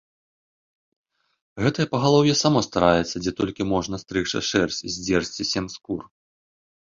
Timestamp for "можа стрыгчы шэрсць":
3.73-4.81